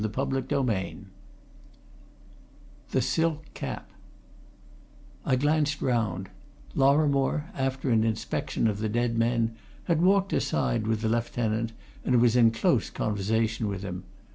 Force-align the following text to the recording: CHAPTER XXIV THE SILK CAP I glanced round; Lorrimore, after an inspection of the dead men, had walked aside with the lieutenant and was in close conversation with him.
CHAPTER 0.03 0.41
XXIV 0.41 1.05
THE 2.89 3.03
SILK 3.03 3.53
CAP 3.53 3.91
I 5.23 5.35
glanced 5.35 5.79
round; 5.79 6.29
Lorrimore, 6.75 7.51
after 7.53 7.91
an 7.91 8.03
inspection 8.03 8.67
of 8.67 8.79
the 8.79 8.89
dead 8.89 9.15
men, 9.15 9.53
had 9.83 10.01
walked 10.01 10.33
aside 10.33 10.87
with 10.87 11.01
the 11.01 11.07
lieutenant 11.09 11.73
and 12.03 12.19
was 12.19 12.35
in 12.35 12.49
close 12.49 12.89
conversation 12.89 13.67
with 13.67 13.83
him. 13.83 14.05